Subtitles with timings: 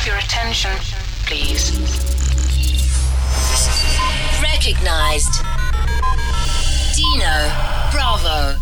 [0.00, 0.70] have your attention,
[1.26, 1.72] please?
[4.42, 5.44] Recognized.
[6.94, 7.52] Dino
[7.90, 8.56] Bravo.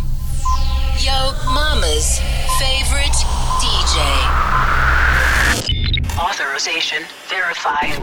[0.98, 2.19] Yo Mama's
[2.59, 3.14] favorite
[3.61, 3.98] DJ.
[6.18, 8.00] Authorization verified.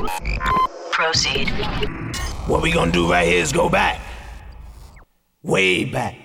[0.91, 1.49] Proceed.
[2.47, 3.99] What we gonna do right here is go back.
[5.43, 6.15] Way back.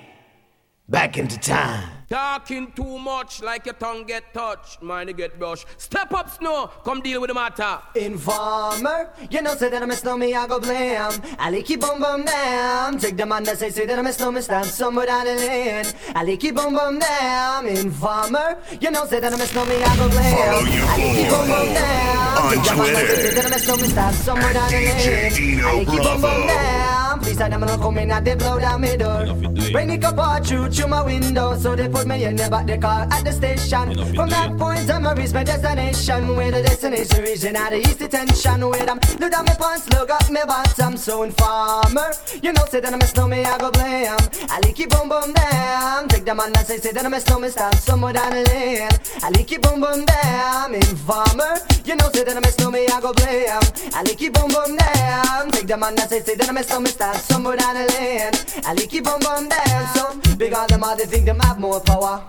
[0.88, 1.99] Back into time.
[2.10, 5.64] Talking too much like your tongue get touched, mind get brushed.
[5.76, 7.78] Step up, snow, come deal with the matter.
[7.94, 11.12] Informer, you know say that I'm a snowman, I go blam.
[11.38, 12.98] I keep boom boom down.
[12.98, 15.86] Take the man that say say that I'm a snowman, stand somewhere down the lane.
[16.16, 17.66] I keep boom boom down.
[17.68, 20.36] Informer, you know say that I'm a snowman, I go blam.
[20.36, 22.38] Follow your I keep boom boom boy down.
[22.38, 24.76] on Take the man that say say that I'm a snowman, stand somewhere down the
[24.76, 25.32] lane.
[25.32, 26.46] Dino I keep boom boom Bravo.
[26.48, 27.09] down.
[27.40, 29.24] Please tell them I'm coming out, they blow down my door.
[29.72, 32.76] Bring the car through through my window, so they put me in the back the
[32.76, 33.94] car at the station.
[34.14, 36.36] From that point on, I reach my destination.
[36.36, 38.68] Where the destination region at the east detention.
[38.68, 40.98] Where I'm look down my pants, look up my bottom.
[40.98, 44.20] So informer, you know say that I'm a snowman, I go blame.
[44.50, 46.08] I lick it boom boom down.
[46.08, 48.88] Take them man that say say that I'm a snowman, stand somewhere down the lane.
[49.22, 50.74] I lick it boom boom down.
[50.74, 53.56] Informer, you know say that I'm a me, I go blam.
[53.56, 55.50] Um, I lick it boom boom down.
[55.50, 58.32] Take the man that say say that I'm a snowman, stand somewhere down the lane.
[58.64, 59.86] I lick it boom boom down.
[59.94, 62.24] So big on them all, they think them have more power.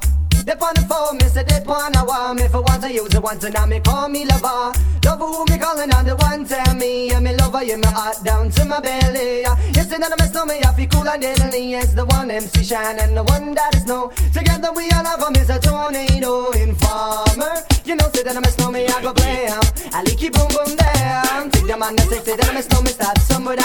[0.46, 3.22] They on the phone, me say they wanna want me for once I use it
[3.22, 4.74] once and now me call me lover.
[5.06, 8.24] Lover who me calling on the one tell me, yeah me lover, yeah me heart
[8.24, 9.42] down to my belly.
[9.42, 9.56] Yeah.
[9.76, 11.70] You say that I'm a snowman, I feel cool and deadly.
[11.70, 14.12] Yes, the one MC Shine and the one that is no.
[14.34, 17.62] Together we all have a tornado informer.
[17.86, 19.54] You know, say that I'm a snowman, I go blam.
[19.54, 21.52] Um, I lick it boom boom down.
[21.52, 23.58] Take the man that say, say that I'm a snowman, start somewhere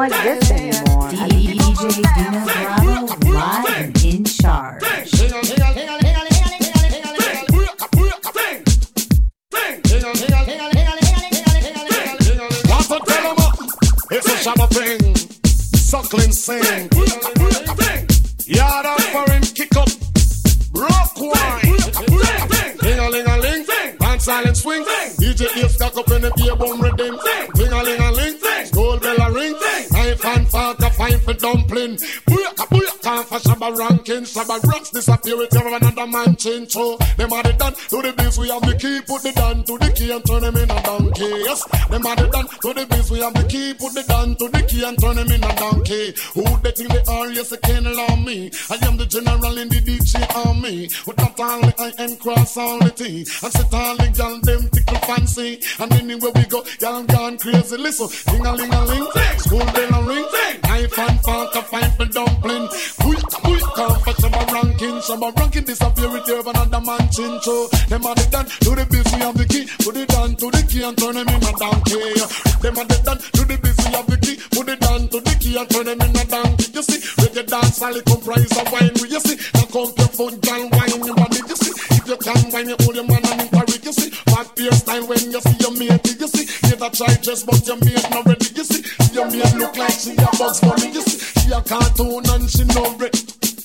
[0.00, 0.49] like this
[31.34, 31.98] dumpling.
[33.10, 34.22] Booyaka for shabba ranking.
[34.22, 36.72] Shabba rocks disappear with every another man change.
[36.72, 38.38] So them are the done to the biz.
[38.38, 39.00] We have the key.
[39.06, 41.30] Put the down to the key and turn them in a donkey.
[41.44, 43.10] Yes, them are the done to the biz.
[43.10, 43.74] We have the key.
[43.74, 46.14] Put the down to the key and turn them in a donkey.
[46.34, 47.28] Who they think they are?
[47.30, 48.50] Yes, they can't allow me.
[48.70, 50.88] I am the general in the DJ army.
[51.06, 53.26] With that only I am cross all the T.
[53.42, 55.60] And sit all the gal them tickle fancy.
[55.78, 57.76] And anywhere we go, y'all gone crazy.
[57.76, 60.26] Listen, ding a ling a ling, school bell a ring.
[60.80, 61.62] Knife and fork a
[61.96, 62.68] for dumpling.
[63.00, 65.00] Quick, quick, come for some ranking.
[65.00, 67.40] Some ranking disappear with you another man chin.
[67.42, 68.84] So them are the done to the.
[68.90, 69.64] We have the key.
[69.84, 72.14] Put it down to the key and turn them in a donkey.
[72.60, 73.56] Them are the done to the.
[73.56, 74.36] We have the key.
[74.52, 76.66] Put it down to the key and turn them in a donkey.
[76.72, 78.94] You see, reggae dance all it comprise of wine.
[79.00, 81.40] You see, now come your phone, girl, wine your body.
[81.40, 83.84] You see, if you can wine, you hold your man and encourage.
[83.84, 86.04] You see, fat beer style when you see your mate.
[86.20, 88.48] You see, you that try just but your mate not ready.
[88.52, 88.84] You see,
[89.16, 90.92] your mate look like she a bugs bunny.
[90.92, 93.12] You see, she a cartoon and she no bread.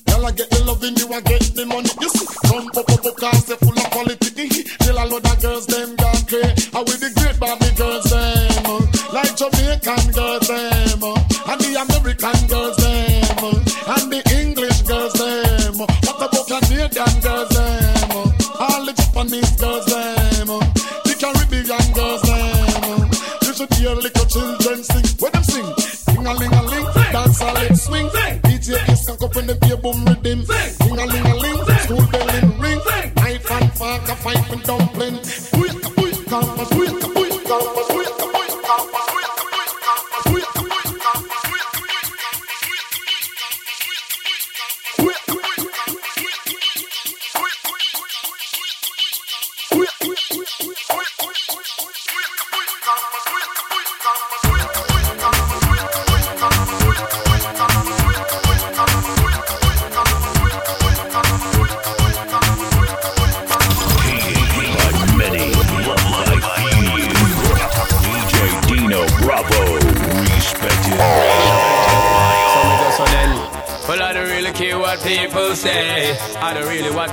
[0.07, 1.89] Girl, I get the loving, you I get the money.
[2.01, 4.49] You see, come pop up, cause they full of quality.
[4.81, 6.69] Till a lot of girls, them gone crazy.
[6.73, 8.65] I with the great Barbie girls, them.
[8.65, 10.74] uh, Like Jamaican girls, them.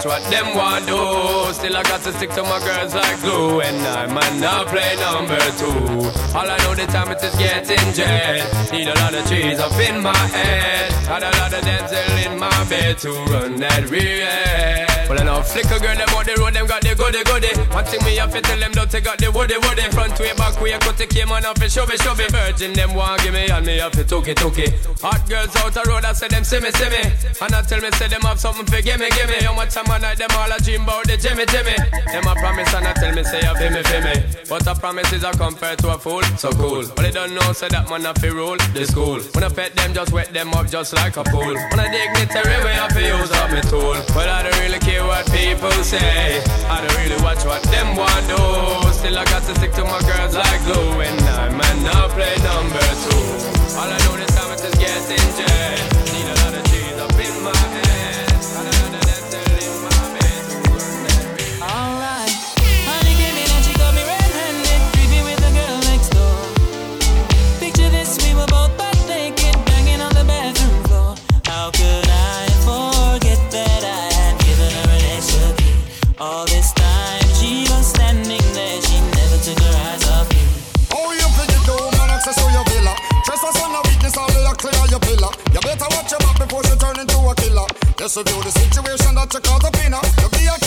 [0.05, 1.53] Watch what them want do.
[1.53, 4.97] Still I got to stick to my girls like glue, and I might not play
[4.97, 6.37] number two.
[6.37, 8.73] All I know the time it is getting jet.
[8.73, 10.93] Need a lot of trees up in my head.
[11.07, 14.82] Got a lot of dental in my bed to run that real.
[15.09, 17.53] Well, I know flicker girl, them on the road, them got the goody goody.
[17.73, 19.83] One thing me have to tell them, don't take got the woody woody.
[19.93, 22.27] Front way, back way, cut the came on up and show me, show me.
[22.29, 24.73] Virgin, them want give me, and me have to took it, took it.
[25.03, 27.03] Hot girls out the road, I say them see me, see me.
[27.43, 29.43] And I tell me, say them have something for give me, give me.
[29.43, 31.77] How much time I night, them all a dream about the Jimmy, Jimmy.
[32.09, 34.15] Them a promise, and I tell me, say, feel me, feel me.
[34.49, 36.85] But a promise is a compared to a fool, so cool.
[36.95, 39.21] But they don't know, say that man, I feel rule the school.
[39.35, 41.53] When I pet them, just wet them up, just like a pool.
[41.53, 43.97] When I dignitary way, I feel use up my tool.
[44.15, 46.43] But I don't really care what people say.
[46.69, 48.93] I don't really watch what them want do.
[48.93, 51.01] Still I got to stick to my girls like glue.
[51.01, 53.23] And I might not play number two.
[53.79, 55.62] All I know this time is just getting jet.
[88.03, 90.03] Just review the situation that you call the pinner.
[90.19, 90.62] You be a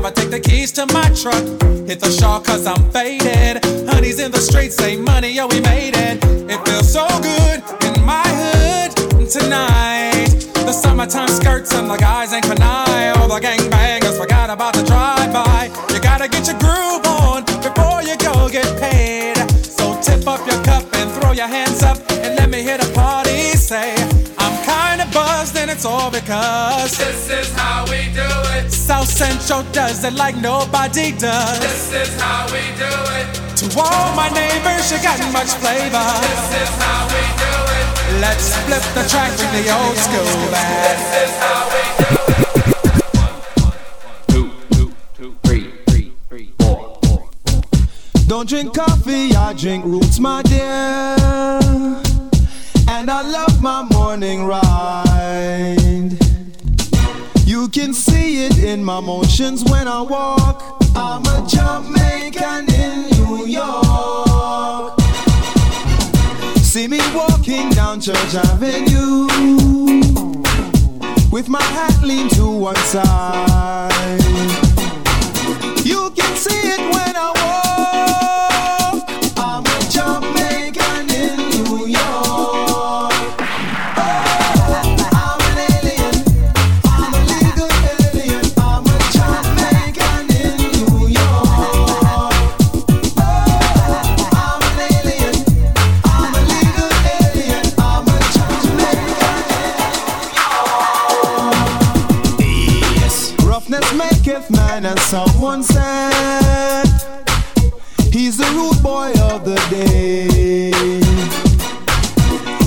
[0.00, 1.44] Driver, take the keys to my truck.
[1.86, 3.62] Hit the shawl cause I'm faded.
[3.86, 6.24] Honey's in the streets, say money, yo, we made it.
[6.48, 8.96] It feels so good in my hood
[9.28, 10.30] tonight.
[10.54, 13.12] The summertime skirts and the guys ain't canine.
[13.18, 15.68] All the gangbangers forgot about the drive-by.
[15.92, 19.36] You gotta get your groove on before you go get paid.
[19.60, 22.90] So tip up your cup and throw your hands up and let me hear the
[22.94, 23.99] party say,
[25.80, 28.28] it's all because This is how we do
[28.58, 28.70] it.
[28.70, 31.58] South Central does it like nobody does.
[31.60, 33.26] This is how we do it.
[33.60, 36.04] To all my neighbors, you got much flavor.
[36.20, 37.86] This is how we do it.
[38.20, 40.68] Let's flip the track, bring the old school back.
[40.84, 42.28] This is how we do it.
[48.28, 52.09] Don't drink coffee, I drink roots, my dear.
[53.00, 56.18] And I love my morning ride.
[57.46, 60.84] You can see it in my motions when I walk.
[60.94, 65.00] I'm a Jamaican in New York.
[66.58, 69.26] See me walking down Church Avenue
[71.32, 73.79] with my hat leaned to one side.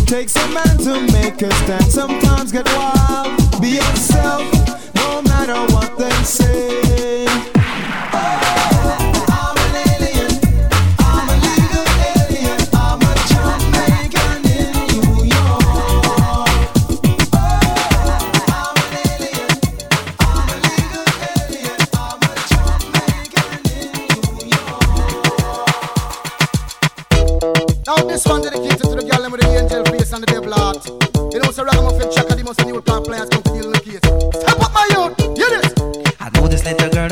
[0.05, 1.85] Takes a man to make a stand.
[1.91, 3.61] Sometimes get wild.
[3.61, 4.43] Be yourself,
[4.95, 6.82] no matter what they say.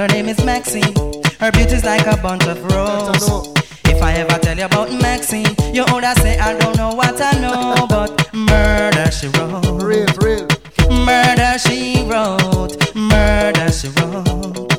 [0.01, 0.95] Her name is Maxine.
[1.39, 3.53] Her beauty's like a bunch of roses.
[3.85, 7.33] If I ever tell you about Maxine, you older say I don't know what I
[7.39, 9.61] know, but murder she wrote.
[9.83, 10.47] Real, real.
[10.89, 12.95] Murder she wrote.
[12.95, 14.73] Murder she wrote.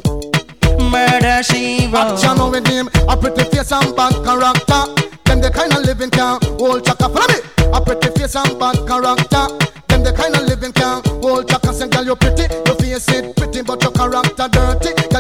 [0.91, 2.19] Murder she wrote.
[2.19, 4.83] Action with him, a pretty face and bad character.
[5.23, 7.09] Them the kind of living can hold chaka.
[7.09, 7.39] Follow me.
[7.73, 9.47] A pretty face and bad character.
[9.87, 11.73] Them the kind of living can hold chaka.
[11.73, 12.32] Say, girl, you pretty,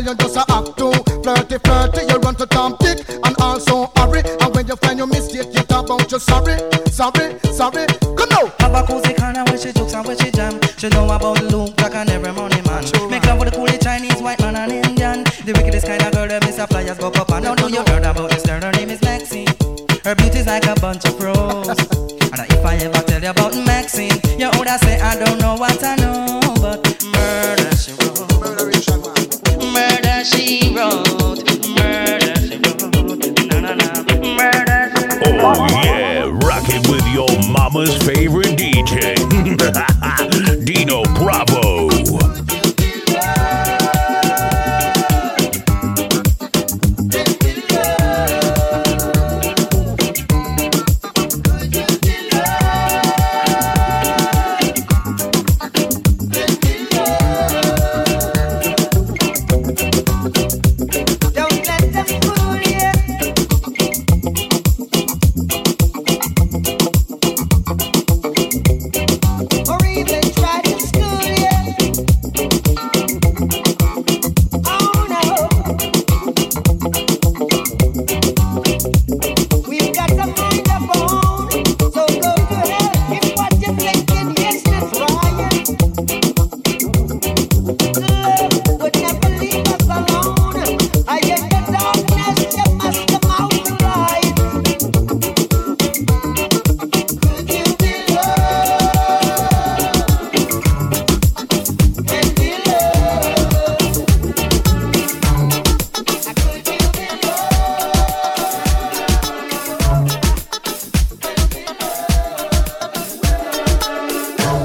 [0.02, 0.92] Girl, you just a act too
[1.22, 2.06] flirty, flirty.
[2.10, 4.22] You run to Tom Dick and also hurry.
[4.40, 6.58] And when you find your mistake, you talk about you sorry,
[6.90, 7.86] sorry, sorry.
[8.16, 8.50] Come now.
[8.58, 10.60] Have a cozy corner where she jokes and where she jam.
[10.76, 12.84] She know about Luke Black and every money man.
[13.10, 15.24] Make love with the coolie Chinese, white man and Indian.
[15.44, 16.68] The wickedest kind of girl that Mr.
[16.68, 18.60] Pliers go up and now do you heard about this girl?
[18.60, 19.46] Her name is Maxine.
[20.04, 21.78] Her beauty's like a bunch of roses.
[22.34, 25.78] and if I ever tell you about Maxine, you older say I don't know what
[25.84, 26.01] I know,
[30.74, 31.12] Oh,
[37.52, 39.14] mama's favorite DJ,
[40.64, 41.61] Dino Bravo.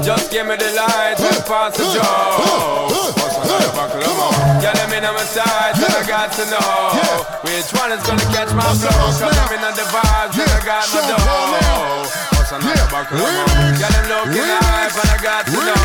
[0.08, 2.00] Just give me the light and pass the joe.
[3.12, 4.00] What's another buckle?
[4.64, 8.24] Yeah, let me know my size and I got to know which one is gonna
[8.32, 8.88] catch my flow.
[8.88, 12.27] Cause I'm in the vibes and I got my dough.
[12.48, 13.76] What's another buckle of more?
[13.76, 15.76] Yeah, them looking hype and I got to know.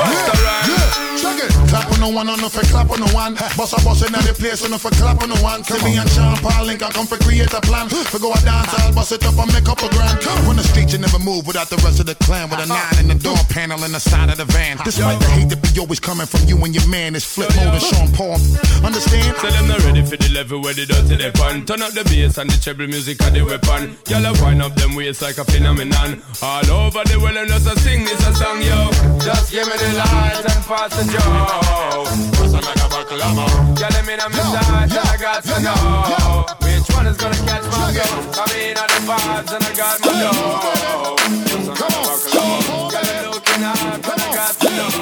[0.00, 0.92] Bust a run.
[1.20, 1.52] Check it.
[1.68, 3.36] Clap on the one, on the for clap on the one.
[3.60, 5.60] Boss a boss in the place, on the for clap on the one.
[5.64, 7.92] See me and Sean Paul link, I come for create a plan.
[7.92, 10.16] For go a dance, I'll bust it up and make up a grand.
[10.48, 12.48] Run the street, you never move without the rest of the clan.
[12.48, 12.72] With a uh-huh.
[12.72, 14.80] nine in the door panel in the side of the van.
[14.80, 17.84] Despite the hate that be always coming from you and your man, it's Flipmode and
[17.84, 18.40] Sean Paul.
[18.80, 19.36] Understand?
[19.44, 21.68] Tell them not ready for the level where they dirty they pan.
[21.68, 23.92] Turn up the bass and the treble music are the weapon.
[24.08, 25.81] Y'all wind up them waist like a phenomenon.
[25.82, 28.86] All over the world and just a sing this a song, yo.
[29.18, 32.06] Just give me the light and pass the joe.
[32.38, 33.50] What's another buckle of more?
[33.74, 37.34] Y'all let me know my size and I got to know which one is gonna
[37.34, 38.06] catch my go.
[38.06, 41.18] I mean, all the vibes and I got my dough.
[41.50, 42.94] What's another buckle of more?
[42.94, 44.94] Y'all looking hot and I got to know.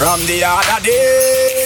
[0.00, 0.80] From the other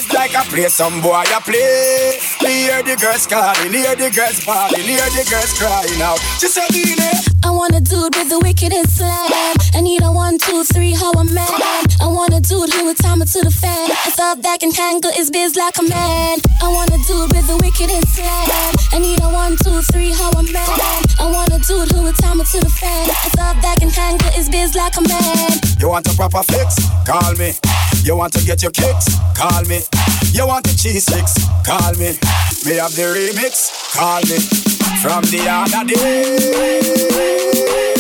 [0.04, 2.18] days, like I play some boy I play.
[2.42, 6.18] Me hear the girls calling, hear the girls bawling, hear the girls crying out.
[6.40, 6.68] She said,
[7.44, 9.56] I want a dude with the wickedest slam.
[9.75, 11.49] I need a one, two, three, how a man.
[12.00, 13.90] I want a dude who would time it to the fan.
[13.90, 16.38] I thought that can handle his biz like a man.
[16.62, 18.75] I want a dude with the wickedest slam.
[18.92, 20.68] I need a one, two, three, how a man.
[21.20, 23.11] I want a dude who would time it to the fan.
[23.11, 25.50] I thought that can handle his biz like a man.
[25.78, 26.76] You want a proper fix?
[27.04, 27.54] Call me.
[28.04, 29.06] You want to get your kicks?
[29.34, 29.80] Call me.
[30.32, 31.32] You want the cheese sticks?
[31.64, 32.18] Call me.
[32.68, 33.73] Me have the remix?
[33.96, 34.38] Call me.
[35.00, 37.93] From the other day.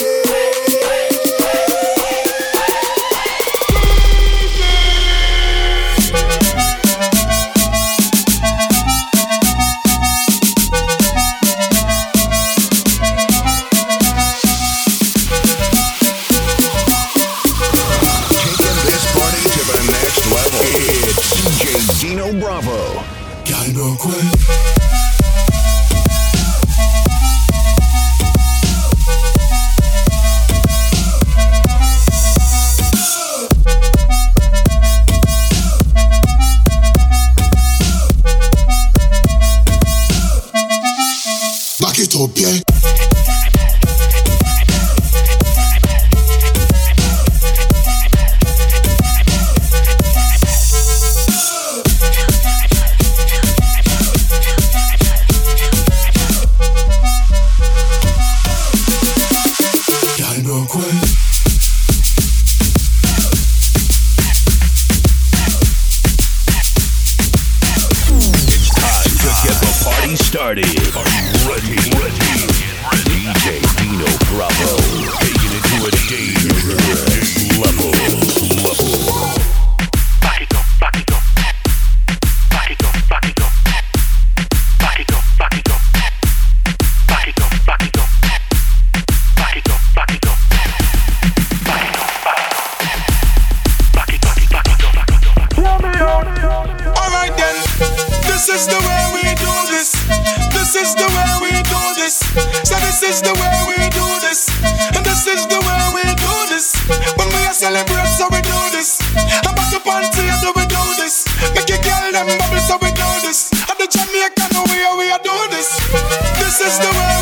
[116.56, 117.13] This is the way.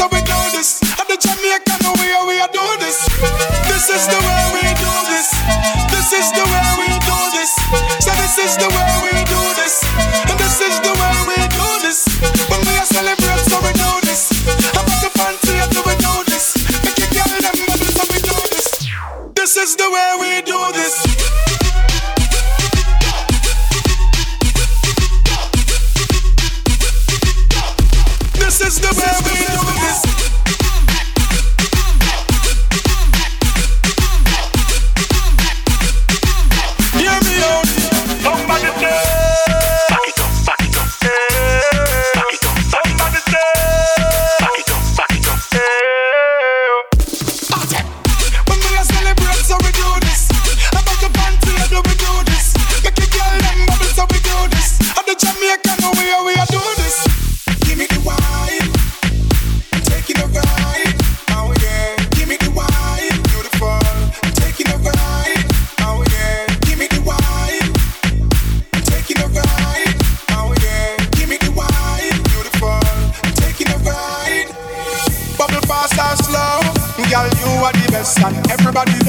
[0.00, 0.29] So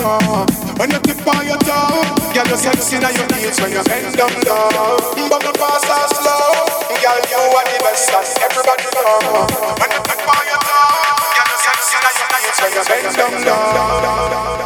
[0.01, 0.45] door.
[0.81, 2.01] When you tip on your toe,
[2.33, 4.97] girl, you sexy now you heels when you bend down low.
[5.29, 9.45] But the fast are slow, girl, you are the best and everybody know.
[9.77, 13.15] When you tip on your toe, girl, you sexy now you heels when you bend
[13.15, 14.60] down low.